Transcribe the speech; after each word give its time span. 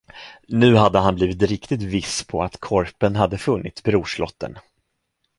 Nu 0.47 0.75
hade 0.75 0.99
han 0.99 1.15
blivit 1.15 1.41
riktigt 1.41 1.81
viss 1.83 2.23
på 2.23 2.43
att 2.43 2.59
korpen 2.59 3.15
hade 3.15 3.37
funnit 3.37 3.83
brorslotten. 3.83 4.57